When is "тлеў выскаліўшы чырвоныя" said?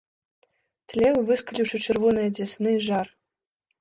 0.93-2.29